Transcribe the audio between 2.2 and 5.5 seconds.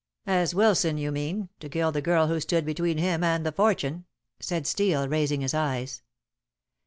who stood between him and the fortune," said Steel, raising